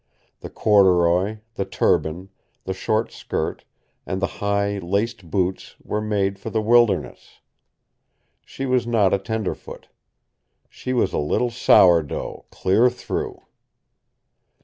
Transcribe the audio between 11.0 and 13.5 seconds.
a little sourdough clear through!